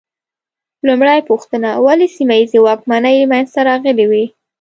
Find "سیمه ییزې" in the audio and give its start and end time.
2.15-2.59